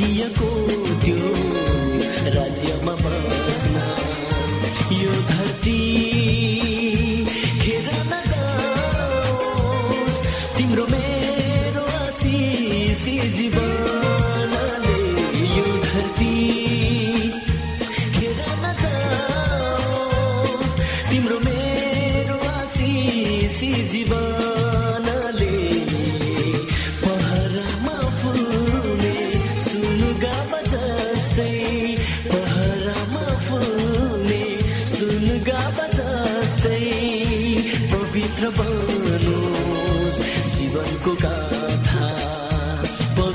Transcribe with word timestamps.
स्वर्गीयको 0.00 0.39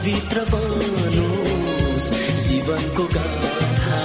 पवित्र 0.06 0.42
बनोस् 0.50 2.10
जीवनको 2.46 3.04
गाथा 3.14 4.02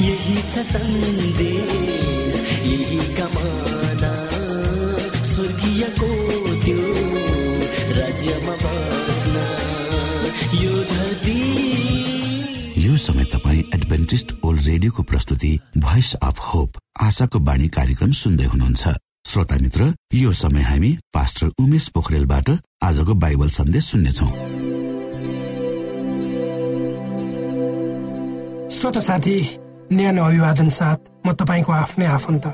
यही 0.00 0.34
छ 0.44 0.64
सन्देश 0.70 2.40
यही 2.64 2.98
कमाना। 3.16 4.12
स्वर्गीयको 5.24 6.10
त्यो 6.64 6.84
राज्यमा 7.96 8.56
बस्न 8.64 9.46
यो 10.60 10.74
धरती। 10.92 11.38
यो 12.84 12.96
समय 12.98 13.24
तपाईँ 13.32 13.64
एडभेन्टिस्ट 13.74 14.36
ओल्ड 14.44 14.60
रेडियोको 14.66 15.02
प्रस्तुति 15.08 15.58
भोइस 15.80 16.14
अफ 16.20 16.46
होप 16.52 16.78
आशाको 17.08 17.38
बाणी 17.48 17.68
कार्यक्रम 17.72 18.12
सुन्दै 18.20 18.52
हुनुहुन्छ। 18.52 18.96
श्रोता 19.32 19.56
मित्र 19.64 19.92
यो 20.14 20.32
समय 20.44 20.62
हामी 20.68 20.96
पास्टर 21.14 21.52
उमेश 21.58 21.88
पोखरेलबाट 21.88 22.56
आजको 22.82 23.14
बाइबल 23.14 23.48
सन्देश 23.60 23.84
सुन्नेछौ। 23.90 24.28
श्रोत 28.70 28.98
साथी 28.98 29.34
न्यानो 29.92 30.24
अभिवादन 30.24 30.68
साथ 30.70 31.26
म 31.26 31.32
तपाईँको 31.34 31.72
आफ्नै 31.74 32.06
आफन्त 32.06 32.44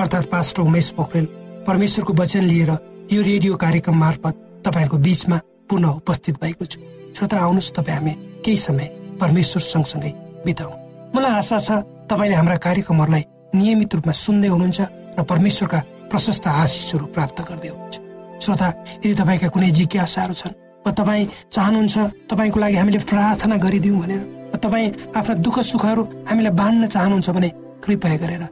अर्थात् 0.00 0.30
पास्टर 0.32 0.62
उमेश 0.62 0.88
पोखरेल। 0.96 1.26
परमेश्वरको 1.68 2.12
वचन 2.14 2.44
लिएर 2.48 2.70
यो 3.12 3.20
रेडियो 3.22 3.56
कार्यक्रम 3.60 3.96
मार्फत 4.00 4.34
तपाईँहरूको 4.64 4.96
बीचमा 4.96 5.38
पुनः 5.68 5.88
उपस्थित 6.00 6.40
भएको 6.40 6.64
छु। 6.64 6.80
श्रोता 7.12 7.36
आउनुहोस् 7.36 7.72
तपाईँ 7.76 7.96
हामी 7.96 8.12
केही 8.44 8.56
समय 8.56 8.86
परमेश्वर 9.20 9.62
सँगसँगै 9.62 10.12
बिताउ। 10.46 10.70
मलाई 11.12 11.32
आशा 11.36 11.58
छ 11.60 11.70
तपाईँले 12.08 12.36
हाम्रा 12.40 12.56
कार्यक्रमहरूलाई 12.64 13.24
नियमित 13.52 13.94
रूपमा 13.94 14.12
सुन्दै 14.24 14.48
हुनुहुन्छ 14.48 14.80
र 15.20 15.22
परमेश्वरका 15.28 15.80
प्रशस्त 16.08 16.46
आशिषहरू 16.48 17.06
प्राप्त 17.12 17.44
गर्दै 17.44 17.68
हुन्छ 17.76 17.94
श्रोता 18.40 18.68
यदि 19.04 19.14
तपाईँका 19.20 19.48
कुनै 19.52 19.70
जिज्ञासाहरू 19.76 20.34
छन् 20.40 20.58
वा 20.84 20.90
तपाईँ 20.96 21.30
चाहनुहुन्छ 21.52 21.96
तपाईँको 22.32 22.56
लागि 22.56 22.76
हामीले 22.80 22.98
प्रार्थना 23.04 23.56
गरिदिउँ 23.60 24.00
भनेर 24.00 24.37
तपाईँ 24.58 24.92
आफ्ना 25.16 25.34
दुःख 25.44 25.58
सुखहरू 25.70 26.02
हामीलाई 26.28 26.52
बाँड्न 26.60 26.86
चाहनुहुन्छ 26.94 27.30
भने 27.36 27.48
कृपया 27.84 28.16
गरेर 28.22 28.42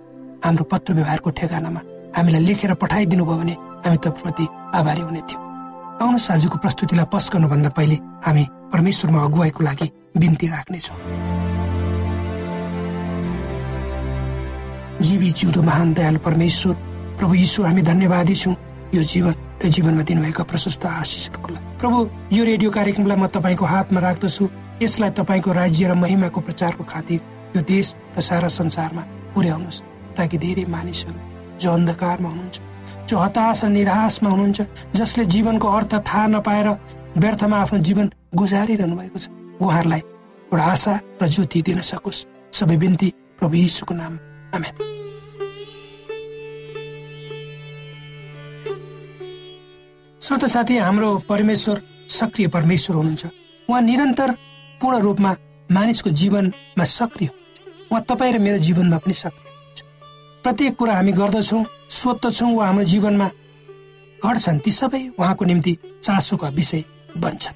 हाम्रो 0.44 0.64
पत्र 0.73 0.94
व्यवहारको 0.94 1.31
ठेगानामा 1.38 1.81
हामीलाई 2.17 2.43
लेखेर 2.47 2.75
पठाइदिनु 2.82 3.25
भयो 3.25 3.37
भने 3.37 3.55
हामी 3.85 3.99
तपाईँप्रति 4.05 4.47
आभारी 4.79 5.03
हुने 5.08 5.20
थियौँ। 5.29 5.43
आउनुहोस् 6.03 6.31
आजको 6.31 6.56
प्रस्तुतिलाई 6.64 7.06
गर्नुभन्दा 7.32 7.70
पहिले 7.76 7.97
हामी 8.26 8.44
परमेश्वरमा 8.73 9.23
अगुवाईको 9.25 9.64
लागि 9.64 9.87
बिन्ती 10.17 10.47
राख्नेछौँ। 10.49 10.99
जीवी 15.01 15.31
जिउँदो 15.31 15.63
महान 15.63 15.93
दयालु 15.93 16.19
परमेश्वर 16.25 16.75
प्रभु 17.19 17.34
यीशु 17.34 17.63
हामी 17.63 17.82
धन्यवादी 17.82 18.34
छौँ। 18.34 18.56
यो 18.94 19.03
जीवन 19.03 19.34
र 19.65 19.69
जीवनमा 19.69 20.03
दिनुभएका 20.08 20.43
प्रशस्त 20.44 20.86
आशिषहरूको 20.86 21.48
लागि। 21.53 21.65
प्रभु 21.81 21.98
यो 22.32 22.44
रेडियो 22.44 22.70
कार्यक्रमलाई 22.70 23.17
म 23.17 23.27
तपाईँको 23.27 23.65
हातमा 23.65 24.01
राख्दछु। 24.01 24.44
यसलाई 24.82 25.10
तपाईँको 25.10 25.52
राज्य 25.52 25.88
र 25.88 25.94
महिमाको 25.94 26.40
प्रचारको 26.40 26.84
खातिर 26.84 27.20
यो 27.56 27.62
देश 27.62 27.94
र 28.16 28.20
सारा 28.20 28.48
संसारमा 28.48 29.02
पुर्याउनुहोस् 29.34 29.82
ताकि 30.16 30.38
धेरै 30.38 30.64
मानिसहरू 30.68 31.20
जो 31.60 31.72
अन्धकारमा 31.72 32.28
हुनुहुन्छ 32.28 32.60
जो 33.08 33.16
हताश 33.18 33.64
र 33.64 33.68
निराशमा 33.68 34.30
हुनुहुन्छ 34.30 34.60
जसले 34.96 35.24
जीवनको 35.24 35.68
अर्थ 35.68 35.92
थाहा 36.08 36.26
नपाएर 36.26 36.68
व्यर्थमा 37.16 37.56
आफ्नो 37.56 37.78
जीवन 37.78 38.06
गुजारिरहनु 38.34 38.96
भएको 38.96 39.18
छ 39.18 39.28
उहाँहरूलाई 39.60 40.02
एउटा 40.52 40.64
आशा 40.64 40.94
र 41.22 41.26
ज्योति 41.26 41.62
दिन 41.62 41.80
सकोस्। 41.80 42.24
सबै 42.52 42.76
बिन्ती 42.76 43.08
प्रभु 43.38 43.54
यीशुको 43.56 43.94
नाम 43.94 44.12
आमेन। 44.56 44.74
श्रोत 50.20 50.44
हाम्रो 50.82 51.10
परमेश्वर 51.28 51.76
सक्रिय 52.10 52.48
परमेश्वर 52.48 52.96
हुनुहुन्छ। 52.96 53.24
उहाँ 53.68 53.82
निरन्तर 53.82 54.30
पूर्ण 54.80 54.98
रूपमा 55.02 55.32
मानिसको 55.72 56.10
जीवनमा 56.10 56.84
सक्रिय 56.84 57.30
उहाँ 57.90 58.02
तपाईँ 58.08 58.32
र 58.32 58.38
मेरो 58.38 58.58
जीवनमा 58.58 58.98
पनि 58.98 59.14
सक्रिय 59.14 59.44
प्रत्येक 60.42 60.76
कुरा 60.76 60.94
हामी 60.94 61.12
गर्दछौँ 61.12 61.64
सोध्दछौँ 61.90 62.54
वा 62.56 62.66
हाम्रो 62.66 62.84
जीवनमा 62.84 63.28
घट्छन्। 64.24 64.58
ती 64.58 64.70
सबै 64.70 65.02
उहाँको 65.18 65.44
निम्ति 65.44 65.72
चासोका 66.02 66.48
विषय 66.48 66.84
बन्छन्। 67.18 67.54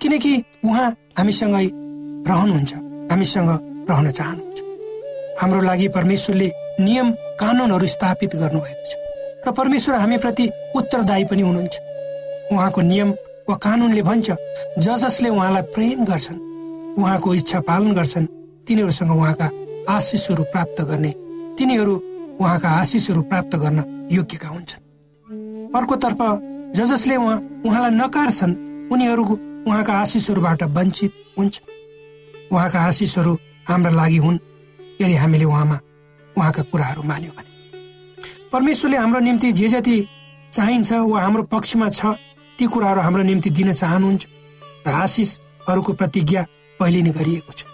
किनकि 0.00 0.32
उहाँ 0.64 0.88
हामीसँगै 1.18 1.66
रहनुहुन्छ 2.28 2.72
हामीसँग 3.10 3.50
रहन 3.90 4.10
चाहनुहुन्छ। 4.10 4.58
हाम्रो 5.42 5.60
लागि 5.60 5.88
परमेश्वरले 5.88 6.48
नियम 6.80 7.10
कानुनहरू 7.40 7.86
स्थापित 7.86 8.36
गर्नुभएको 8.36 8.84
छ। 8.90 8.94
र 9.46 9.52
परमेश्वर 9.52 9.94
हामीप्रति 9.94 10.50
उत्तरदायी 10.76 11.24
पनि 11.24 11.42
हुनुहुन्छ। 11.42 11.74
उहाँको 12.52 12.80
नियम 12.80 13.10
वा 13.48 13.54
कानुनले 13.56 14.02
भन्छ 14.02 14.30
ज 14.78 14.96
जसले 15.02 15.28
उहाँलाई 15.28 15.62
प्रेम 15.74 16.04
गर्छन् 16.04 16.38
उहाँको 16.98 17.34
इच्छा 17.34 17.60
पालन 17.68 17.92
गर्छन् 17.92 18.26
तिनीहरूसँग 18.66 19.10
उहाँका 19.10 19.50
आशिषहरू 19.88 20.42
प्राप्त 20.52 20.82
गर्ने 20.90 21.12
तिनीहरू 21.58 21.94
उहाँका 22.40 22.68
आशिषहरू 22.80 23.22
प्राप्त 23.30 23.56
गर्न 23.62 23.78
योग्यका 24.12 24.48
हुन्छन्। 24.48 24.82
अर्कोतर्फ 25.76 26.20
ज 26.76 26.84
जसले 26.90 27.16
उहाँ 27.16 27.38
उहाँलाई 27.66 27.90
नकार्छन् 27.98 28.54
उनीहरू 28.92 29.24
उहाँका 29.66 29.92
आशिषहरूबाट 29.92 30.62
वञ्चित 30.76 31.12
हुन्छ। 31.38 31.60
उहाँका 32.52 32.80
आशिषहरू 32.80 33.32
हाम्रा 33.68 33.90
लागि 33.90 34.16
हुन् 34.16 34.38
यदि 35.00 35.14
हामीले 35.14 35.44
उहाँमा 35.44 35.78
उहाँका 36.36 36.62
कुराहरू 36.70 37.02
मान्यौँ 37.02 37.34
भने। 37.36 37.50
परमेश्वरले 38.52 38.96
हाम्रो 38.96 39.20
निम्ति 39.20 39.52
जे 39.52 39.68
जति 39.68 39.96
चाहिन्छ 40.52 40.92
वा 40.92 41.20
हाम्रो 41.20 41.42
पक्षमा 41.52 41.88
छ 41.88 42.14
ती 42.62 42.66
कुराहरू 42.70 43.00
हाम्रो 43.02 43.22
निम्ति 43.26 43.50
दिन 43.58 43.72
चाहनुहुन्छ 43.74 44.22
र 44.86 44.90
आशिषहरूको 44.94 45.92
प्रतिज्ञा 45.98 46.42
पहिले 46.78 47.00
नै 47.02 47.10
गरिएको 47.10 47.52
छ। 47.58 47.66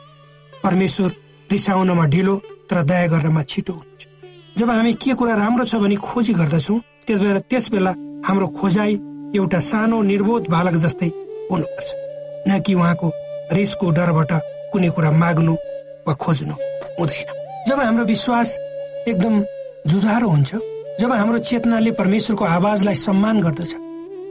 परमेश्वर 0.64 1.10
रिसाउनमा 1.52 2.04
ढिलो 2.08 2.34
तर 2.64 2.82
दया 2.88 3.06
गर्नमा 3.12 3.42
छिटो 3.44 3.72
हुन्छ 3.76 4.02
जब 4.56 4.70
हामी 4.70 4.92
के 4.96 5.12
कुरा 5.12 5.34
राम्रो 5.36 5.64
छ 5.68 5.76
भने 5.84 5.96
खोजी 6.00 6.32
गर्दछौँ 6.40 6.80
त्यस 7.04 7.18
बेला 7.20 7.40
त्यस 7.52 7.68
बेला 7.68 7.92
हाम्रो 8.24 8.46
खोजाइ 8.56 8.92
एउटा 9.36 9.60
सानो 9.60 9.96
निर्बोध 10.08 10.48
बालक 10.48 10.74
जस्तै 10.80 11.08
हुनुपर्छ। 11.52 11.88
न 12.48 12.50
कि 12.64 12.72
उहाँको 12.72 13.08
रेसको 13.52 13.86
डरबाट 13.92 14.32
कुनै 14.72 14.88
कुरा 14.96 15.10
माग्नु 15.20 15.54
वा 16.08 16.14
खोज्नु 16.16 16.54
हुँदैन। 16.96 17.28
जब 17.68 17.78
हाम्रो 17.80 18.04
विश्वास 18.08 18.48
एकदम 19.04 19.34
जुझारो 19.84 20.28
हुन्छ 20.28 20.50
जब 21.00 21.12
हाम्रो 21.12 21.38
चेतनाले 21.44 21.90
परमेश्वरको 22.00 22.44
आवाजलाई 22.56 22.96
सम्मान 23.04 23.36
गर्दछ 23.44 23.72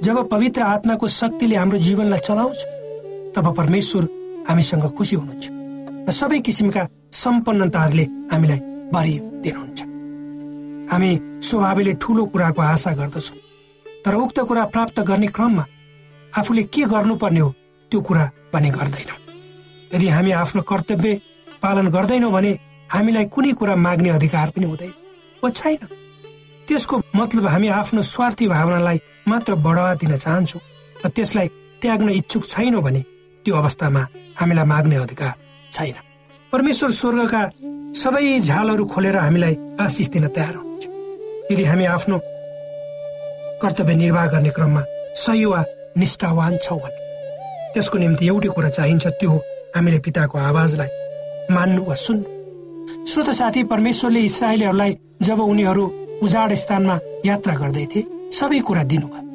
जब 0.04 0.28
पवित्र 0.30 0.62
आत्माको 0.62 1.08
शक्तिले 1.08 1.56
हाम्रो 1.56 1.78
जीवनलाई 1.80 2.20
चलाउँछ 2.20 2.60
तब 3.36 3.54
परमेश्वर 3.58 4.04
हामीसँग 4.50 4.86
खुसी 4.98 5.16
हुनुहुन्छ 5.16 5.46
र 6.08 6.12
सबै 6.12 6.40
किसिमका 6.40 6.88
सम्पन्नताहरूले 7.14 8.06
हामीलाई 8.32 8.60
भरिदिनुहुन्छ 8.94 9.80
हामी 10.92 11.10
स्वभावले 11.44 11.94
ठुलो 12.02 12.26
कुराको 12.32 12.62
आशा 12.62 12.92
गर्दछौँ 13.00 13.38
तर 14.06 14.16
उक्त 14.16 14.40
कुरा 14.48 14.64
प्राप्त 14.74 15.00
गर्ने 15.10 15.28
क्रममा 15.36 15.66
आफूले 16.34 16.64
के 16.64 16.84
गर्नुपर्ने 16.94 17.40
हो 17.40 17.50
त्यो 17.92 18.02
कुरा 18.02 18.24
भने 18.54 18.70
गर्दैनौँ। 18.70 19.20
यदि 19.96 20.08
हामी 20.08 20.32
आफ्नो 20.32 20.62
कर्तव्य 20.62 21.22
पालन 21.62 21.88
गर्दैनौँ 21.90 22.32
भने 22.32 22.52
हामीलाई 22.94 23.26
कुनै 23.34 23.52
कुरा 23.60 23.76
माग्ने 23.76 24.10
अधिकार 24.10 24.50
पनि 24.56 24.66
हुँदैन 24.66 24.94
वा 25.44 25.50
छैन। 25.50 25.82
त्यसको 26.68 26.96
मतलब 27.16 27.46
हामी 27.48 27.68
आफ्नो 27.82 28.02
स्वार्थी 28.02 28.48
भावनालाई 28.48 29.00
मात्र 29.28 29.56
बढावा 29.66 29.94
दिन 30.02 30.16
चाहन्छौँ 30.16 30.62
र 31.06 31.10
त्यसलाई 31.16 31.48
त्याग्न 31.82 32.10
इच्छुक 32.20 32.44
छैनौँ 32.46 32.82
भने 32.84 33.02
त्यो 33.46 33.56
अवस्थामा 33.56 34.02
हामीलाई 34.40 34.66
माग्ने 34.66 34.96
अधिकार 34.96 35.34
छैन। 35.74 35.96
परमेश्वर 36.54 36.92
स्वर्गका 36.92 37.42
सबै 37.96 38.40
झालहरू 38.40 38.86
खोलेर 38.86 39.18
हामीलाई 39.18 39.56
आशिष 39.80 40.08
दिन 40.14 40.28
तयार 40.28 40.56
हुनुहुन्छ। 40.56 40.86
यदि 41.52 41.64
हामी 41.64 41.86
आफ्नो 41.96 42.18
कर्तव्य 43.62 43.96
निर्वाह 43.96 44.26
गर्ने 44.28 44.50
क्रममा 44.56 44.84
सही 45.24 45.46
वा 45.46 45.64
निष्ठावान 45.98 46.58
छौँ 46.64 46.80
भने 46.80 47.00
त्यसको 47.74 47.98
निम्ति 47.98 48.28
एउटै 48.28 48.50
कुरा 48.56 48.70
चाहिन्छ 48.70 49.08
त्यो 49.08 49.30
हो 49.30 49.38
हामीले 49.76 50.00
पिताको 50.06 50.38
आवाजलाई 50.38 50.90
मान्नु 51.56 51.84
वा 51.84 51.96
सुन्नु। 51.96 53.06
श्रोत 53.08 53.30
साथी 53.40 53.64
परमेश्वरले 53.72 54.20
इसरायलीहरूलाई 54.30 54.98
जब 55.22 55.40
उनीहरू 55.42 55.86
उजाड 56.24 56.54
स्थानमा 56.54 56.96
यात्रा 57.26 57.54
गर्दै 57.56 57.86
थिए। 57.86 58.08
सबै 58.32 58.60
कुरा 58.60 58.84
दिनुभयो 58.84 59.26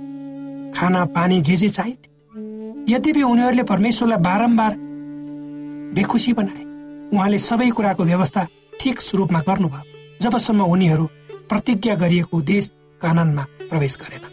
खाना 0.75 1.05
पानी 1.15 1.41
जे 1.41 1.57
जे 1.57 1.69
चाहिन्थे 1.69 2.09
यद्यपि 2.93 3.23
उनीहरूले 3.23 3.63
परमेश्वरलाई 3.63 4.19
बारम्बार 4.19 4.73
बेखुसी 5.97 6.33
बनाए 6.33 6.65
उहाँले 7.13 7.39
सबै 7.39 7.71
कुराको 7.71 8.03
व्यवस्था 8.05 8.47
ठिक 8.81 8.97
रूपमा 9.15 9.41
गर्नुभयो 9.49 9.85
जबसम्म 10.23 10.61
उनीहरू 10.65 11.07
प्रतिज्ञा 11.49 11.95
गरिएको 11.95 12.41
देश 12.43 12.71
काननमा 13.01 13.45
प्रवेश 13.71 13.97
गरेन। 14.03 14.25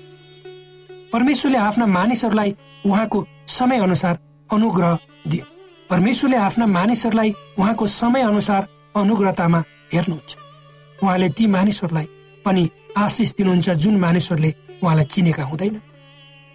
परमेश्वरले 1.13 1.57
आफ्ना 1.59 1.85
मानिसहरूलाई 1.85 2.55
उहाँको 2.85 3.25
समय 3.49 3.77
अनुसार 3.79 4.19
अनुग्रह 4.49 4.97
दियो। 5.27 5.45
परमेश्वरले 5.89 6.37
आफ्ना 6.37 6.65
मानिसहरूलाई 6.67 7.33
उहाँको 7.59 7.85
समय 7.93 8.21
अनुसार 8.21 8.67
अनुग्रहतामा 8.95 9.63
हेर्नुहुन्छ। 9.93 10.31
उहाँले 11.03 11.29
ती 11.29 11.45
मानिसहरूलाई 11.47 12.07
पनि 12.45 12.69
आशिष 12.97 13.33
दिनुहुन्छ 13.37 13.69
जुन 13.69 13.95
मानिसहरूले 13.97 14.53
उहाँलाई 14.83 15.05
चिनेका 15.05 15.43
हुँदैन। 15.43 15.81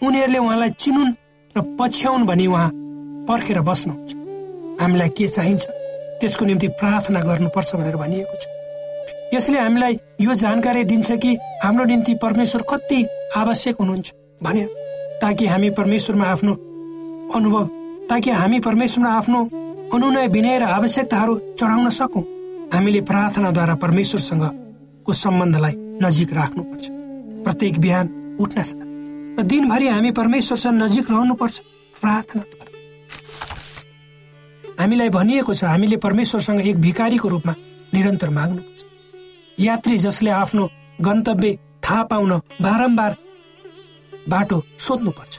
उनीहरूले 0.03 0.39
उहाँलाई 0.39 0.71
चिनुन् 0.79 1.13
र 1.57 1.61
पछ्याउन् 1.79 2.27
भनी 2.27 2.47
उहाँ 2.47 2.71
पर्खेर 3.29 3.61
बस्नुहुन्छ। 3.61 4.11
हामीलाई 4.81 5.09
के 5.09 5.29
चाहिन्छ? 5.29 5.65
त्यसको 6.21 6.45
निम्ति 6.45 6.69
प्रार्थना 6.81 7.21
गर्नुपर्छ 7.21 7.75
भनेर 7.77 7.97
भनिएको 7.97 8.37
छ। 8.41 8.45
यसले 9.35 9.59
हामीलाई 9.59 9.99
यो 10.21 10.35
जानकारी 10.35 10.85
दिन्छ 10.85 11.13
कि 11.13 11.37
हाम्रो 11.63 11.85
निम्ति 11.85 12.15
परमेश्वर 12.23 12.63
कति 12.71 13.01
आवश्यक 13.37 13.77
हुनुहुन्छ 13.81 14.13
भनेर 14.43 14.69
ताकि 15.23 15.47
हामी 15.47 15.71
परमेश्वरमा 15.71 16.25
आफ्नो 16.25 16.53
अनुभव 17.35 17.65
ताकि 18.11 18.31
हामी 18.31 18.59
परमेश्वरमा 18.61 19.11
आफ्नो 19.11 19.41
अनुनय 19.95 20.27
विनय 20.29 20.59
र 20.59 20.65
आवश्यकताहरू 20.65 21.35
चढाउन 21.59 21.91
सकौँ। 21.91 22.23
हामीले 22.75 23.01
प्रार्थनाद्वारा 23.01 23.75
परमेश्वरसँग 23.75 24.43
को 25.05 25.13
सम्बन्धलाई 25.15 25.75
नजिक 26.03 26.33
राख्नुपर्छ। 26.33 26.85
प्रत्येक 27.45 27.79
बिहान 27.81 28.37
उठ्न 28.41 28.59
र 29.39 29.43
दिनभरि 29.43 29.89
हामी 29.89 30.11
परमेश्वरसँग 30.11 30.83
नजिक 30.83 31.11
रहनुपर्छ। 31.11 31.57
प्रार्थनाद्वारा 32.01 32.73
हामीलाई 34.81 35.09
भनिएको 35.09 35.55
छ 35.55 35.65
हामीले 35.65 35.97
परमेश्वरसँग 35.97 36.61
एक 36.61 36.77
भिकारीको 36.81 37.29
रूपमा 37.29 37.55
निरन्तर 37.95 38.29
माग्नुपर्छ। 38.29 38.81
यात्री 39.59 39.97
जसले 39.99 40.31
आफ्नो 40.33 40.69
गन्तव्य 41.01 41.59
थाहा 41.85 42.03
पाउन 42.11 42.33
बारम्बार 42.63 43.17
बाटो 44.29 44.63
सोध्नुपर्छ। 44.79 45.35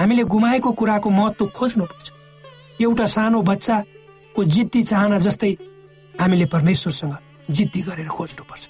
हामीले 0.00 0.24
गुमाएको 0.24 0.72
कुराको 0.72 1.10
महत्व 1.10 1.46
खोज्नुपर्छ। 1.56 2.06
एउटा 2.80 3.06
सानो 3.06 3.42
बच्चाको 3.42 4.44
जिद्दी 4.44 4.82
चाहना 4.82 5.18
जस्तै 5.18 5.52
हामीले 6.14 6.46
परमेश्वरसँग 6.46 7.14
जिद्दी 7.50 7.80
गरेर 7.82 8.08
खोज्नुपर्छ। 8.08 8.68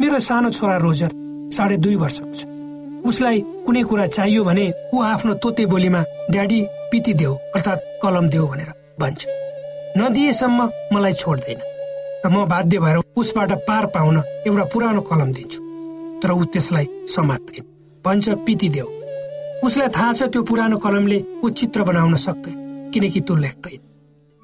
मेरो 0.00 0.18
सानो 0.18 0.50
छोरा 0.50 0.76
रोजर 0.76 1.10
साढे 1.52 1.76
दुई 1.76 1.96
वर्षको 1.96 2.32
छ। 2.34 2.46
उसलाई 3.06 3.40
कुनै 3.66 3.82
कुरा 3.82 4.06
चाहियो 4.06 4.44
भने 4.44 4.64
ऊ 4.94 5.02
आफ्नो 5.02 5.34
तोते 5.42 5.66
बोलीमा 5.66 6.02
ड्याडी 6.30 6.60
पिती 6.90 7.12
देऊ 7.14 7.34
अर्थात् 7.56 7.86
कलम 8.02 8.28
देऊ 8.28 8.46
भनेर 8.46 8.70
भन्छ। 9.00 9.20
नदिएसम्म 9.96 10.68
मलाई 10.92 11.12
छोड्दैन 11.12 11.60
र 12.24 12.28
म 12.28 12.44
बाध्य 12.46 12.78
भएर 12.78 12.96
उसबाट 13.16 13.52
पार 13.66 13.86
पाउन 13.94 14.16
एउटा 14.46 14.64
पुरानो 14.72 15.00
कलम 15.00 15.32
दिन्छु। 15.32 15.60
तर 16.22 16.30
ऊ 16.32 16.44
त्यसलाई 16.52 16.86
समात्दैन। 17.06 17.64
भन्छ 18.04 18.28
पिति 18.46 18.68
देऊ। 18.68 18.88
उसलाई 19.64 19.88
थाहा 19.88 20.12
छ 20.12 20.22
त्यो 20.32 20.42
पुरानो 20.42 20.76
कलमले 20.78 21.18
ऊ 21.44 21.48
चित्र 21.48 21.82
बनाउन 21.82 22.16
सक्दैन 22.16 22.90
किनकि 22.94 23.20
त्यो 23.20 23.36
लेख्दैन। 23.36 23.80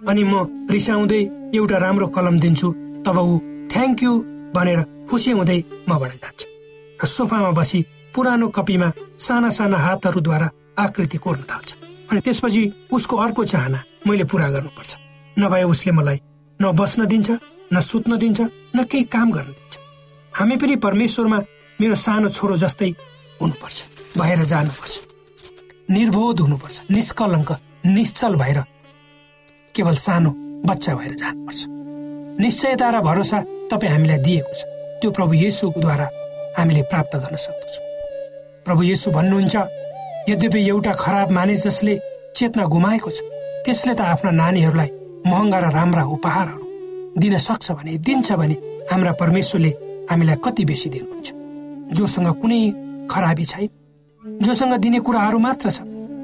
अनि 0.00 0.22
म 0.24 0.32
रिसाउँदै 0.70 1.20
एउटा 1.54 1.76
राम्रो 1.76 2.06
कलम 2.16 2.38
दिन्छु 2.38 2.68
तब 3.06 3.18
ऊ 3.18 3.38
थ्याङ्क 3.74 4.02
यू 4.02 4.12
भनेर 4.54 4.80
खुसी 5.10 5.30
हुँदै 5.30 5.58
मबाट 5.88 6.12
जान्छ 6.22 6.40
र 7.02 7.06
सोफामा 7.06 7.50
बसी 7.58 7.80
पुरानो 8.14 8.48
कपीमा 8.56 8.88
साना 9.18 9.50
साना 9.50 9.78
हातहरूद्वारा 9.84 10.48
आकृति 10.78 11.18
कोर्न 11.18 11.42
थाल्छ 11.50 11.70
अनि 12.10 12.20
त्यसपछि 12.20 12.62
उसको 12.94 13.16
अर्को 13.16 13.44
चाहना 13.44 13.82
मैले 14.06 14.24
पुरा 14.30 14.48
गर्नुपर्छ। 14.54 14.90
नभए 15.36 15.62
उसले 15.72 15.92
मलाई 15.92 16.18
न 16.60 16.70
बस्न 16.78 17.06
दिन्छ 17.10 17.30
न 17.72 17.80
सुत्न 17.80 18.18
दिन्छ 18.22 18.40
न 18.76 18.84
केही 18.86 19.04
काम 19.10 19.32
गर्न 19.32 19.50
दिन्छ। 19.50 19.74
हामी 20.32 20.56
पनि 20.56 20.76
परमेश्वरमा 20.86 21.38
मेरो 21.80 21.94
सानो 21.98 22.28
छोरो 22.30 22.56
जस्तै 22.56 22.90
हुनुपर्छ 23.42 23.78
भएर 24.18 24.44
जानुपर्छ। 24.54 24.94
निर्बोध 25.90 26.40
हुनुपर्छ 26.40 26.76
निष्कलङ्क 26.90 27.50
निश्चल 27.86 28.34
भएर 28.38 28.58
केवल 29.74 29.94
सानो 30.06 30.30
बच्चा 30.62 30.94
भएर 30.94 31.14
जानुपर्छ। 31.14 31.73
निश्चयता 32.40 32.90
र 32.90 33.00
भरोसा 33.00 33.38
तपाईँ 33.70 33.92
हामीलाई 33.92 34.18
दिएको 34.26 34.52
छ। 34.58 34.62
त्यो 35.00 35.10
प्रभु 35.10 35.32
येसुद्वारा 35.34 36.06
हामीले 36.58 36.82
प्राप्त 36.90 37.16
गर्न 37.22 37.36
सक्दछौँ। 37.36 37.84
प्रभु 38.66 38.82
येसु 38.82 39.10
भन्नुहुन्छ 39.10 39.56
यद्यपि 40.28 40.60
एउटा 40.68 40.92
खराब 40.92 41.30
मानिस 41.30 41.62
जसले 41.64 41.94
चेतना 42.36 42.64
गुमाएको 42.74 43.10
छ 43.10 43.18
त्यसले 43.64 43.94
त 43.94 44.00
आफ्ना 44.00 44.30
नानीहरूलाई 44.40 44.90
महँगा 45.30 45.58
र 45.58 45.66
राम्रा 45.72 46.02
उपहारहरू 46.16 46.64
दिन 47.20 47.38
सक्छ 47.38 47.70
भने 47.78 47.92
दिन्छ 48.02 48.32
भने 48.32 48.56
हाम्रा 48.90 49.12
परमेश्वरले 49.20 49.70
हामीलाई 50.10 50.36
कति 50.44 50.64
बेसी 50.64 50.88
दिनुहुन्छ। 50.90 51.28
जोसँग 51.96 52.28
कुनै 52.40 52.60
खराबी 53.10 53.44
छैन 53.44 53.70
जोसँग 54.42 54.74
दिने 54.82 54.98
कुराहरू 55.06 55.38
मात्र 55.38 55.70
छ 55.70 55.78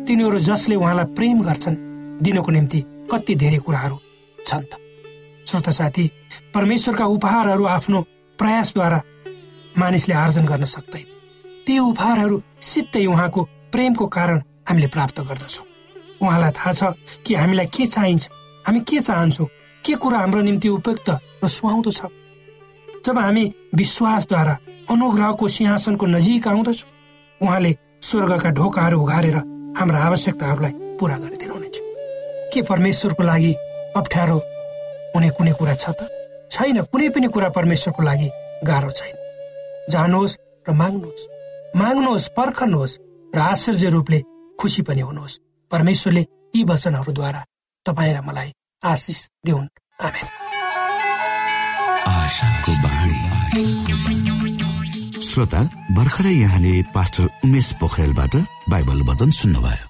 तिनीहरू 0.09 0.39
जसले 0.43 0.75
उहाँलाई 0.75 1.13
प्रेम 1.17 1.39
गर्छन् 1.47 1.77
दिनको 2.25 2.51
निम्ति 2.51 2.81
कति 3.13 3.35
धेरै 3.43 3.59
कुराहरू 3.63 3.97
छन् 4.47 4.67
त। 4.67 4.73
श्रोत 5.51 5.69
साथी 5.71 6.11
परमेश्वरका 6.55 7.05
उपहारहरू 7.17 7.65
आफ्नो 7.67 8.01
प्रयासद्वारा 8.39 9.01
मानिसले 9.79 10.15
आर्जन 10.15 10.45
गर्न 10.47 10.65
सक्दैन 10.65 11.07
ती 11.67 11.79
उपहारहरू 11.79 12.37
सिधै 12.63 13.05
उहाँको 13.07 13.43
प्रेमको 13.73 14.07
कारण 14.17 14.43
हामीले 14.69 14.87
प्राप्त 14.95 15.21
गर्दछौँ। 15.21 15.67
उहाँलाई 16.23 16.53
थाहा 16.59 16.73
छ 16.73 16.83
कि 17.27 17.35
हामीलाई 17.35 17.67
के 17.67 17.87
चाहिन्छ 17.87 18.29
हामी 18.67 18.81
के 18.87 19.01
चाहन्छौँ 19.01 19.47
के 19.85 19.95
कुरा 20.03 20.19
हाम्रो 20.19 20.41
निम्ति 20.43 20.69
उपयुक्त 20.69 21.11
र 21.45 21.49
सुहाउँदो 21.49 21.91
छ। 21.91 22.01
जब 23.07 23.19
हामी 23.19 23.45
विश्वासद्वारा 23.75 24.57
अनुग्रहको 24.91 25.49
सिंहासनको 25.49 26.07
नजिक 26.07 26.49
आउँदछौँ 26.49 26.91
उहाँले 27.41 27.75
स्वर्गका 28.03 28.51
ढोकाहरू 28.59 29.01
उघारेर 29.03 29.37
हाम्रा 29.79 29.99
आवश्यकताहरूलाई 30.05 30.73
पुरा 31.01 31.17
गरिदिनुहुनेछ। 31.19 31.77
के 32.55 32.63
परमेश्वरको 32.71 33.23
लागि 33.23 33.53
अप्ठ्यारो 33.97 34.39
हुने 35.17 35.31
कुनै 35.31 35.53
कुरा 35.53 35.75
छ 35.75 35.91
त? 35.91 36.09
छैन। 36.51 36.83
कुनै 36.83 37.09
पनि 37.09 37.27
कुरा 37.27 37.49
परमेश्वरको 37.49 38.03
लागि 38.03 38.31
गाह्रो 38.67 38.91
छैन। 38.91 39.15
जानुहोस् 39.91 40.37
र 40.69 40.73
माग्नुहोस्। 40.73 41.29
माग्नुहोस् 41.77 42.29
पर्खनुहोस् 42.29 42.99
र 43.35 43.39
आश्चर्य 43.39 43.89
रूपले 43.89 44.23
खुसी 44.61 44.83
पनि 44.83 45.01
हुनुहोस्। 45.01 45.39
परमेश्वरले 45.71 46.27
यी 46.57 46.65
वचनहरूद्वारा 46.65 47.45
तपाईँ 47.87 48.15
र 48.15 48.21
मलाई 48.21 48.53
आशिष 48.85 49.29
दिउन्। 49.47 49.69
श्रोता 55.31 55.61
भर्खरै 55.95 56.33
यहाँले 56.33 56.83
पास्टर 56.83 57.29
उमेश 57.45 57.73
पोखरेलबाट 57.73 58.37
बाइबल 58.69 59.03
वचन 59.03 59.31
सुन्नुभयो। 59.31 59.90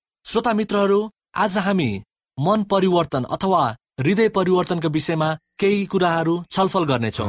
श्रोता 0.25 0.51
मित्रहरू 0.53 0.97
आज 1.35 1.57
हामी 1.57 2.03
मन 2.37 2.63
परिवर्तन 2.63 3.23
अथवा 3.31 3.61
हृदय 3.99 4.27
परिवर्तनको 4.29 4.89
विषयमा 4.89 5.27
केही 5.59 5.85
कुराहरू 5.85 6.35
छलफल 6.51 6.83
गर्नेछौ। 6.83 7.25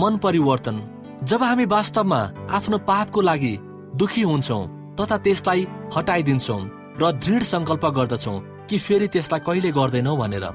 मन 0.00 0.16
परिवर्तन। 0.22 0.80
जब 1.22 1.42
हामी 1.42 1.64
वास्तवमा 1.64 2.20
आफ्नो 2.50 2.78
पापको 2.78 3.20
लागि 3.20 3.56
दुखी 3.96 4.22
हुन्छौँ 4.22 4.62
तथा 4.96 5.18
त्यसलाई 5.18 5.66
हटाइदिन्छौँ 5.96 6.60
र 7.00 7.12
दृढ 7.22 7.42
सङ्कल्प 7.42 7.86
गर्दछौ 7.98 8.34
कि 8.70 8.78
फेरि 8.78 9.08
त्यसलाई 9.08 9.40
कहिले 9.46 9.70
गर्दैनौ 9.72 10.16
भनेर। 10.16 10.46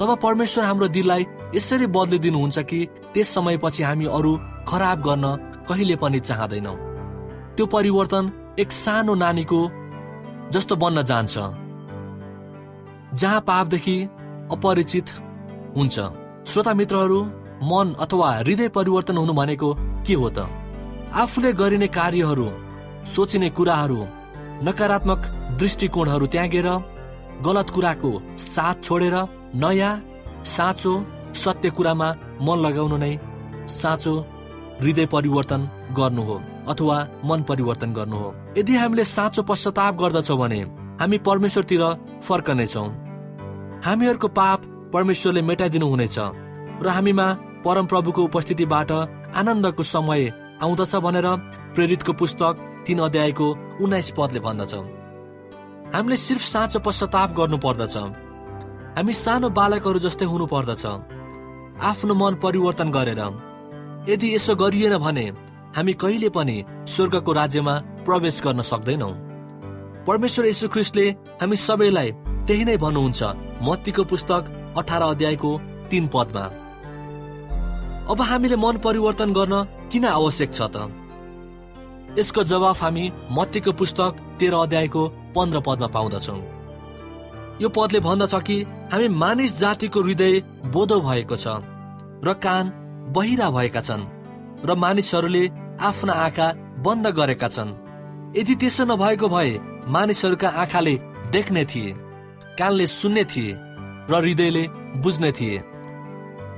तब 0.00 0.16
परमेश्वर 0.22 0.64
हाम्रो 0.64 0.88
दिललाई 0.88 1.26
यसरी 1.54 1.86
बदलिदिनुहुन्छ 1.98 2.58
कि 2.70 2.80
त्यस 3.14 3.34
समयपछि 3.34 3.82
हामी 3.82 4.06
अरू 4.16 4.32
खराब 4.68 4.98
गर्न 5.02 5.45
कहिले 5.68 5.96
पनि 5.96 6.20
चाहँदैनौ। 6.20 6.74
त्यो 7.56 7.66
परिवर्तन 7.66 8.24
एक 8.58 8.72
सानो 8.72 9.14
नानीको 9.14 9.60
जस्तो 10.52 10.76
बन्न 10.76 11.02
जान्छ। 11.02 11.34
जहाँ 13.20 13.40
पापदेखि 13.48 13.96
अपरिचित 14.52 15.06
हुन्छ। 15.76 15.96
श्रोता 16.50 16.74
मित्रहरू 16.74 17.20
मन 17.70 17.94
अथवा 18.00 18.30
हृदय 18.36 18.68
परिवर्तन 18.76 19.16
हुनु 19.16 19.32
भनेको 19.32 19.74
के 20.06 20.14
हो 20.14 20.28
त? 20.30 20.38
आफूले 21.14 21.52
गरिने 21.52 21.88
कार्यहरू 21.88 22.48
सोचिने 23.06 23.48
कुराहरू 23.56 24.00
नकारात्मक 24.66 25.20
दृष्टिकोणहरू 25.60 26.26
त्यागेर 26.26 26.68
गलत 27.46 27.70
कुराको 27.70 28.10
साथ 28.38 28.82
छोडेर 28.84 29.16
नयाँ 29.62 29.92
साँचो 30.46 30.92
सत्य 31.34 31.70
कुरामा 31.76 32.08
मन 32.46 32.58
लगाउनु 32.66 32.96
नै 32.96 33.12
साँचो 33.80 34.14
हृदय 34.80 35.06
परिवर्तन 35.06 35.68
गर्नु 35.96 36.22
हो 36.22 36.36
अथवा 36.68 36.96
मन 37.24 37.42
परिवर्तन 37.48 37.92
गर्नु 37.94 38.16
हो। 38.16 38.34
यदि 38.58 38.76
हामीले 38.76 39.04
साँचो 39.06 39.42
पश्चाताप 39.48 39.94
गर्दछौँ 40.02 40.38
भने 40.38 40.60
हामी 41.00 41.18
परमेश्वरतिर 41.28 41.82
फर्कनेछौँ 42.28 42.88
हामीहरूको 43.84 44.28
पाप 44.38 44.62
परमेश्वरले 44.94 45.42
मेटाइदिनु 45.42 45.86
हुनेछ 45.88 46.18
र 46.82 46.88
हामीमा 46.88 47.26
परमप्रभुको 47.64 48.24
उपस्थितिबाट 48.24 48.90
आनन्दको 49.40 49.82
समय 49.84 50.32
आउँदछ 50.62 50.94
भनेर 51.06 51.26
प्रेरितको 51.74 52.12
पुस्तक 52.20 52.54
तीन 52.86 52.98
अध्यायको 53.06 53.46
उन्नाइस 53.84 54.10
पदले 54.18 54.40
भन्दछ। 54.40 54.74
हामीले 55.94 56.16
सिर्फ 56.18 56.42
साँचो 56.42 56.78
पश्चाताप 56.86 57.34
गर्नु 57.38 57.58
पर्दछ 57.64 57.96
हामी 58.96 59.12
सानो 59.14 59.48
बालकहरू 59.58 59.98
जस्तै 60.04 60.24
हुनु 60.24 60.46
पर्दछ 60.52 60.84
आफ्नो 61.90 62.14
मन 62.14 62.34
परिवर्तन 62.44 62.90
गरेर 62.90 63.20
यदि 64.08 64.34
यसो 64.34 64.54
गरिएन 64.56 64.96
भने 64.98 65.26
हामी 65.76 65.92
कहिले 65.92 66.28
पनि 66.28 66.56
स्वर्गको 66.88 67.32
राज्यमा 67.32 67.74
प्रवेश 68.06 68.40
गर्न 68.44 68.62
सक्दैनौ। 68.62 69.10
परमेश्वर 70.06 70.46
यशु 70.46 70.68
ख्रिस्टले 70.68 71.06
हामी 71.40 71.56
सबैलाई 71.56 72.10
त्यही 72.46 72.64
नै 72.64 72.76
भन्नुहुन्छ 72.76 73.22
मत्तीको 73.62 74.04
पुस्तक 74.04 74.42
अठार 74.78 75.02
अध्यायको 75.02 75.50
तीन 75.90 76.06
पदमा। 76.14 76.44
अब 78.12 78.20
हामीले 78.20 78.56
मन 78.56 78.76
परिवर्तन 78.78 79.32
गर्न 79.32 79.54
किन 79.90 80.04
आवश्यक 80.06 80.50
छ 80.54 80.60
त? 80.70 80.86
यसको 82.18 82.42
जवाफ 82.44 82.82
हामी 82.82 83.04
मत्तीको 83.30 83.72
पुस्तक 83.72 84.12
तेह्र 84.38 84.54
अध्यायको 84.56 85.02
पन्ध्र 85.34 85.60
पदमा 85.66 85.88
पाउँदछौ। 85.90 86.38
यो 87.60 87.68
पदले 87.68 88.00
भन्दछ 88.00 88.34
कि 88.46 88.56
हामी 88.92 89.08
मानिस 89.22 89.58
जातिको 89.58 90.00
हृदय 90.02 90.34
बोधो 90.72 91.00
भएको 91.00 91.36
छ 91.36 91.46
र 92.22 92.32
कान 92.38 92.64
बहिरा 93.14 93.48
भएका 93.50 93.80
छन् 93.80 94.08
र 94.66 94.74
मानिसहरूले 94.74 95.42
आफ्ना 95.80 96.12
आँखा 96.24 96.46
बन्द 96.84 97.06
गरेका 97.18 97.48
छन्। 97.48 97.76
यदि 98.36 98.54
त्यसो 98.60 98.84
नभएको 98.84 99.28
भए 99.28 99.58
मानिसहरूका 99.88 100.48
आँखाले 100.62 100.94
देख्ने 101.32 101.64
थिए 101.64 101.94
कानले 102.58 102.86
सुन्ने 102.88 103.24
थिए 103.32 103.58
र 104.10 104.12
हृदयले 104.14 104.64
बुझ्ने 105.02 105.30
थिए 105.38 105.62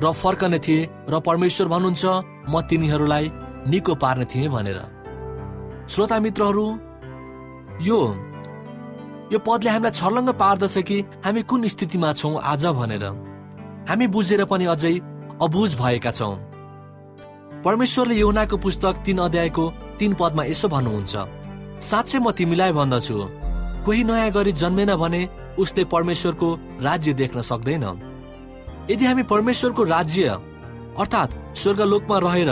र 0.03 0.13
फर्कने 0.13 0.59
थिए 0.59 0.89
र 1.11 1.21
परमेश्वर 1.21 1.69
भन्नुहुन्छ 1.69 2.05
म 2.49 2.55
तिनीहरूलाई 2.69 3.25
निको 3.69 3.95
पार्ने 3.95 4.25
थिएँ 4.25 4.49
भनेर। 4.49 4.81
श्रोता 5.89 6.19
मित्रहरू 6.21 6.67
यो 7.83 7.99
यो 9.33 9.39
पदले 9.39 9.71
हामीलाई 9.71 9.97
छर्लङ्ग 9.99 10.31
पार्दछ 10.41 10.77
कि 10.89 10.97
हामी 11.25 11.43
कुन 11.51 11.69
स्थितिमा 11.69 12.13
छौँ 12.13 12.41
आज 12.43 12.65
भनेर। 12.79 13.05
हामी 13.89 14.07
बुझेर 14.15 14.45
पनि 14.45 14.65
अझै 14.75 14.95
अबुझ 15.43 15.75
भएका 15.79 16.11
छौँ। 16.11 16.35
परमेश्वरले 17.65 18.15
योनाको 18.15 18.57
पुस्तक 18.57 19.03
तीन 19.07 19.19
अध्यायको 19.19 19.65
तीन 19.99 20.15
पदमा 20.21 20.45
यसो 20.45 20.69
भन्नुहुन्छ 20.69 21.15
साँच्चै 21.81 22.19
म 22.19 22.31
तिमीलाई 22.35 22.73
भन्दछु 22.73 23.17
कोही 23.87 24.03
नयाँ 24.05 24.31
गरी 24.31 24.53
जन्मेन 24.53 24.95
भने 24.97 25.23
उसले 25.59 25.85
परमेश्वरको 25.95 26.49
राज्य 26.83 27.13
देख्न 27.15 27.41
सक्दैन। 27.51 27.85
यदि 28.91 29.05
हामी 29.07 29.23
परमेश्वरको 29.31 29.83
राज्य 29.85 30.39
अर्थात् 30.99 31.37
स्वर्गलोकमा 31.59 32.19
रहेर 32.19 32.51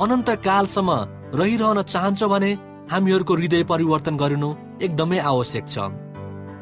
अनन्त 0.00 0.30
कालसम्म 0.40 0.90
रहिरहन 1.36 1.82
चाहन्छौँ 1.84 2.30
भने 2.30 2.50
हामीहरूको 2.92 3.34
हृदय 3.34 3.62
परिवर्तन 3.64 4.16
गरिनु 4.16 4.54
एकदमै 4.82 5.18
आवश्यक 5.20 5.64
छ। 5.68 5.76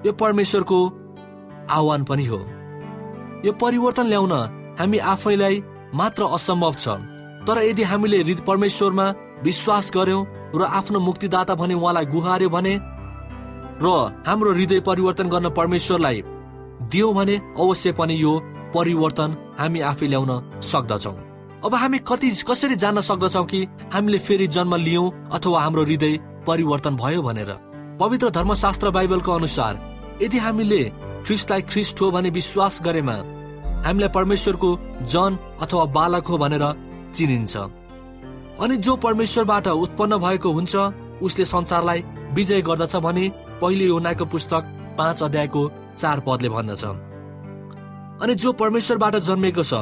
यो 0.07 0.13
परमेश्वरको 0.19 0.79
आह्वान 1.71 2.05
पनि 2.05 2.25
हो। 2.27 2.39
यो 3.47 3.53
परिवर्तन 3.63 4.07
ल्याउन 4.07 4.35
हामी 4.81 4.99
आफैलाई 5.13 5.63
मात्र 5.95 6.23
असम्भव 6.37 6.75
छ। 6.75 6.89
तर 7.47 7.59
यदि 7.63 7.83
हामीले 7.83 8.35
परमेश्वरमा 8.49 9.07
विश्वास 9.45 9.91
गर्यौं 9.95 10.25
र 10.55 10.63
आफ्नो 10.79 10.99
मुक्तिदाता 11.01 11.55
भने 11.55 11.75
उहाँलाई 11.75 12.07
गुहार्यो 12.07 12.49
भने 12.51 12.75
र 13.83 13.87
हाम्रो 14.27 14.53
हृदय 14.53 14.81
परिवर्तन 14.89 15.29
गर्न 15.29 15.49
परमेश्वरलाई 15.57 16.23
दियो 16.93 17.13
भने 17.13 17.37
अवश्य 17.61 17.93
पनि 17.93 18.15
यो 18.23 18.33
परिवर्तन 18.75 19.37
हामी 19.59 19.81
आफै 19.91 20.07
ल्याउन 20.07 20.33
सक्दछौ। 20.63 21.13
अब 21.65 21.75
हामी 21.75 21.99
कति 22.09 22.31
कसरी 22.49 22.77
जान्न 22.77 23.01
सक्दछौ 23.01 23.45
कि 23.45 23.61
हामीले 23.93 24.19
फेरि 24.19 24.47
जन्म 24.47 24.75
लियौं 24.77 25.11
अथवा 25.37 25.63
हाम्रो 25.63 25.83
हृदय 25.85 26.19
परिवर्तन 26.47 26.97
भयो 26.97 27.23
भनेर? 27.23 27.51
पवित्र 28.01 28.31
धर्मशास्त्र 28.31 28.91
बाइबलको 28.91 29.33
अनुसार 29.33 29.73
यदि 30.23 30.39
हामीले 30.39 30.83
ख्रिस्टलाई 31.27 31.63
ख्रिस्ट 31.63 32.01
हो 32.01 32.11
भने 32.11 32.31
विश्वास 32.31 32.81
गरेमा 32.85 33.17
हामीलाई 33.85 34.09
परमेश्वरको 34.15 34.71
जन 35.13 35.39
अथवा 35.63 35.85
बालक 35.97 36.27
हो 36.27 36.39
भनेर 36.39 36.65
चिनिन्छ। 37.15 37.57
अनि 38.61 38.77
जो 38.77 38.97
परमेश्वरबाट 38.97 39.67
उत्पन्न 39.69 40.19
भएको 40.19 40.51
हुन्छ 40.53 40.77
उसले 41.23 41.45
संसारलाई 41.45 42.05
विजय 42.35 42.61
गर्दछ 42.63 42.97
भने 42.97 43.25
पहिले 43.61 43.85
योनाको 43.85 44.25
पुस्तक 44.25 44.63
पाँच 44.99 45.23
अध्यायको 45.23 45.63
चार 45.99 46.21
पदले 46.27 46.49
भन्दछ। 46.49 46.85
अनि 48.23 48.35
जो 48.35 48.53
परमेश्वरबाट 48.53 49.17
जन्मेको 49.29 49.63
छ 49.63 49.75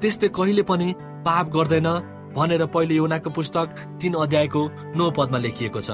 त्यस्तै 0.00 0.28
कहिले 0.28 0.62
पनि 0.62 0.94
पाप 1.26 1.46
गर्दैन 1.50 1.88
भनेर 2.36 2.64
पहिले 2.66 2.94
योनाको 2.94 3.30
पुस्तक 3.30 3.66
तीन 4.00 4.14
अध्यायको 4.14 4.62
नौ 4.96 5.10
पदमा 5.18 5.38
लेखिएको 5.38 5.80
छ। 5.80 5.90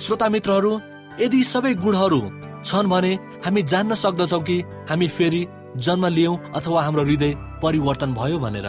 श्रोता 0.00 0.28
मित्रहरू 0.28 0.72
यदि 1.20 1.42
सबै 1.44 1.74
गुणहरू 1.74 2.20
छन् 2.64 2.90
भने 2.90 3.12
हामी 3.44 3.62
जान्न 3.62 3.94
सक्दछौ 3.94 4.40
कि 4.40 4.56
हामी 4.88 5.08
फेरि 5.08 5.42
जन्म 5.76 6.06
लियौं 6.08 6.36
अथवा 6.56 6.82
हाम्रो 6.82 7.04
हृदय 7.04 7.34
परिवर्तन 7.62 8.14
भयो 8.14 8.38
भनेर। 8.38 8.66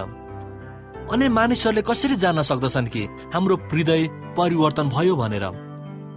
अनि 1.13 1.27
मानिसहरूले 1.29 1.81
कसरी 1.81 2.15
जान्न 2.15 2.41
सक्दछन् 2.43 2.87
कि 2.87 3.03
हाम्रो 3.33 3.55
हृदय 3.71 4.07
परिवर्तन 4.37 4.89
भयो 4.89 5.15
भनेर? 5.15 5.45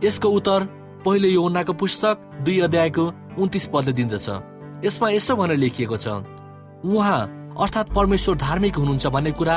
यसको 0.05 0.29
उत्तर 0.29 0.61
पहिले 1.05 1.29
यो 1.29 1.42
उन्नाको 1.42 1.72
पुस्तक 1.72 2.42
दुई 2.44 2.59
अध्यायको 2.61 3.05
उन्तिस 3.38 3.66
पदले 3.72 3.92
दिँदछ। 3.92 4.29
यसमा 4.85 5.11
यसो 5.11 5.37
भनेर 5.37 5.57
लेखिएको 5.57 5.96
छ 5.96 6.09
उहाँ 6.87 7.20
अर्थात् 7.61 7.94
परमेश्वर 7.94 8.37
धार्मिक 8.38 8.76
हुनुहुन्छ 8.76 9.07
भन्ने 9.07 9.33
कुरा 9.33 9.57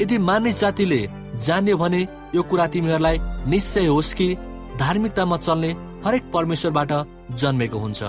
यदि 0.00 0.18
मानिस 0.18 0.60
जातिले 0.60 1.00
जान्यो 1.46 1.76
भने 1.76 2.00
यो 2.34 2.42
कुरा 2.42 2.66
तिमीहरूलाई 2.72 3.18
निश्चय 3.50 3.86
होस् 3.86 4.14
कि 4.14 4.34
धार्मिकतामा 4.80 5.36
चल्ने 5.36 5.70
हरेक 6.04 6.30
परमेश्वरबाट 6.32 6.92
जन्मेको 7.40 7.78
हुन्छ। 7.78 8.02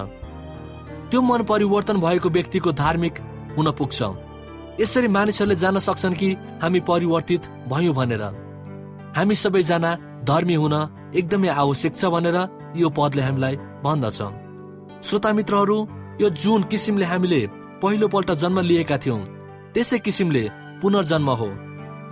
त्यो 1.14 1.22
मन 1.22 1.44
परिवर्तन 1.46 1.98
भएको 2.02 2.30
व्यक्तिको 2.30 2.72
धार्मिक 2.74 3.18
हुन 3.58 3.70
पुग्छ। 3.78 4.02
यसरी 4.82 5.08
मानिसहरूले 5.08 5.56
जान्न 5.56 5.80
सक्छन् 5.80 6.14
कि 6.18 6.30
हामी 6.62 6.80
परिवर्तित 6.90 7.42
भयौँ 7.70 7.94
भनेर। 7.94 8.24
हामी 9.14 9.36
सबैजना 9.36 9.92
धर्मी 10.26 10.56
हुन 10.56 10.74
एकदमै 11.14 11.50
आवश्यक 11.54 11.94
छ 11.98 12.10
भनेर 12.10 12.38
यो 12.76 12.90
पदले 12.90 13.22
हामीलाई 13.22 13.56
भन्दछ। 13.86 14.20
श्रोता 15.06 15.34
मित्रहरू 15.38 15.78
यो 16.22 16.30
जुन 16.34 16.64
किसिमले 16.66 17.06
हामीले 17.06 17.42
पहिलोपल्ट 17.84 18.32
जन्म 18.42 18.60
लिएका 18.66 18.98
थियौँ 19.06 19.20
त्यसै 19.74 20.00
किसिमले 20.00 20.44
पुनर्जन्म 20.82 21.30
हो 21.30 21.50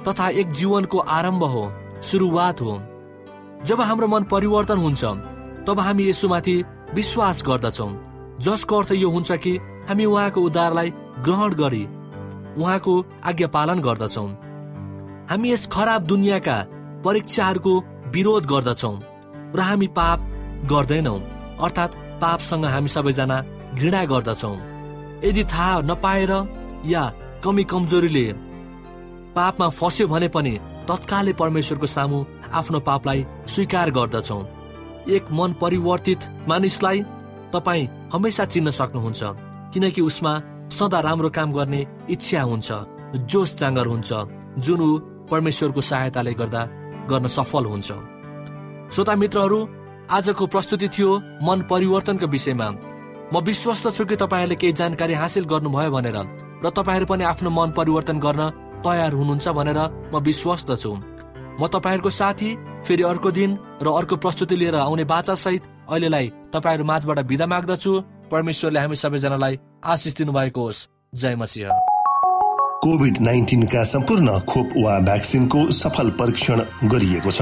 तथा 0.05 0.29
एक 0.37 0.53
जीवनको 0.53 0.97
आरम्भ 1.17 1.43
हो 1.55 1.63
सुरुवात 2.05 2.61
हो। 2.61 2.77
जब 3.65 3.81
हाम्रो 3.81 4.07
मन 4.13 4.29
परिवर्तन 4.29 4.77
हुन्छ 4.77 5.03
तब 5.65 5.79
हामी 5.79 6.09
यसुमाथि 6.09 6.55
विश्वास 6.93 7.43
गर्दछौँ। 7.49 8.10
जसको 8.41 8.77
अर्थ 8.77 8.91
यो 8.91 9.09
हुन्छ 9.09 9.31
कि 9.43 9.57
हामी 9.89 10.05
उहाँको 10.05 10.41
उद्धारलाई 10.41 10.93
ग्रहण 11.25 11.53
गरी 11.55 11.83
उहाँको 12.57 12.93
आज्ञा 13.23 13.47
पालन 13.47 13.79
गर्दछौ। 13.79 14.25
हामी 15.29 15.51
यस 15.51 15.67
खराब 15.71 16.01
दुनियाँका 16.03 16.57
परीक्षाहरूको 17.05 17.73
विरोध 18.13 18.45
गर्दछौ 18.45 18.93
र 19.55 19.59
हामी 19.61 19.87
पाप 19.97 20.19
गर्दैनौ 20.71 21.17
अर्थात् 21.61 21.97
पापसँग 22.21 22.65
हामी 22.65 22.87
सबैजना 22.87 23.37
घृणा 23.75 24.03
गर्दछौ। 24.05 24.53
यदि 25.23 25.43
थाहा 25.43 25.79
नपाएर 25.81 26.31
या 26.85 27.03
कमी 27.43 27.63
कमजोरीले 27.63 28.25
पापमा 29.35 29.67
फस्यो 29.69 30.07
भने 30.07 30.27
पनि 30.27 30.57
तत्कालै 30.87 31.33
परमेश्वरको 31.33 31.87
सामु 31.87 32.25
आफ्नो 32.53 32.79
पापलाई 32.89 33.25
स्वीकार 33.47 33.91
गर्दछौ। 33.91 34.39
एक 35.09 35.31
मन 35.31 35.53
परिवर्तित 35.61 36.29
मानिसलाई 36.47 37.03
तपाईँ 37.53 37.87
हमेसा 38.13 38.45
चिन्न 38.45 38.71
सक्नुहुन्छ 38.71 39.21
किनकि 39.73 40.01
उसमा 40.01 40.33
सदा 40.71 40.99
राम्रो 40.99 41.29
काम 41.29 41.53
गर्ने 41.53 41.81
इच्छा 42.09 42.41
हुन्छ 42.41 42.69
जोस 43.31 43.57
जाँगर 43.59 43.87
हुन्छ 43.87 44.09
जुन 44.65 44.81
ऊ 44.81 44.91
परमेश्वरको 45.31 45.81
सहायताले 45.81 46.33
गर्दा 46.33 46.61
गर्न 47.09 47.27
सफल 47.27 47.65
हुन्छ। 47.65 47.89
श्रोता 48.93 49.15
मित्रहरू 49.15 49.59
आजको 50.11 50.47
प्रस्तुति 50.47 50.87
थियो 50.95 51.11
मन 51.47 51.67
परिवर्तनको 51.69 52.27
विषयमा। 52.27 52.67
म 53.33 53.39
विश्वस्त 53.39 53.87
छु 53.95 54.05
कि 54.05 54.15
तपाईँहरूले 54.15 54.55
केही 54.55 54.73
जानकारी 54.79 55.13
हासिल 55.13 55.45
गर्नुभयो 55.51 55.91
भनेर 55.91 56.17
र 56.63 56.69
तपाईँहरू 56.69 57.05
पनि 57.07 57.23
आफ्नो 57.23 57.49
मन 57.49 57.71
परिवर्तन 57.77 58.19
गर्न 58.19 58.41
तयार 58.83 59.13
हुनुहुन्छ 59.13 59.47
भनेर 59.59 59.79
म 60.11 60.19
विश्वस्त 60.19 60.71
छु। 60.75 60.91
म 60.91 61.67
तपाईँहरूको 61.67 62.09
साथी 62.11 62.49
फेरि 62.87 63.03
अर्को 63.03 63.31
दिन 63.31 63.57
र 63.83 63.87
अर्को 63.91 64.15
प्रस्तुति 64.23 64.55
लिएर 64.55 64.75
आउने 64.75 65.03
बाचा 65.03 65.35
सहित 65.35 65.63
अहिलेलाई 65.91 66.27
तपाईँहरू 66.53 66.83
माझबाट 66.83 67.19
विदा 67.19 67.45
माग्दछु। 67.45 67.91
परमेश्वरले 68.31 68.79
हामी 68.79 68.95
सबैजनालाई 68.95 69.59
आशिष 69.85 70.13
दिनुभएको 70.15 70.61
होस्। 70.61 70.87
जय 71.15 71.35
मसिंह। 71.35 71.69
कोभिड 72.83 73.17
नाइन्टिनका 73.21 73.83
सम्पूर्ण 73.83 74.39
खोप 74.39 74.69
वा 74.77 74.99
भ्याक्सिनको 74.99 75.59
सफल 75.71 76.09
परीक्षण 76.09 76.61
गरिएको 76.87 77.31
छ। 77.31 77.41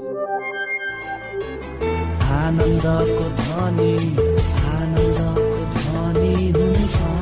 आनन्दको 2.41 3.25
ध्वनि 3.39 3.91
आनन्दको 4.73 5.45
ध्वनि 5.75 6.31
हुन्छ 6.57 7.20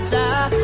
ta-ta 0.00 0.63